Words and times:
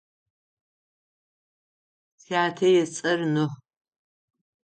Сятэ 2.23 2.67
ыцӏэр 2.83 3.19
Нухь. 3.33 3.57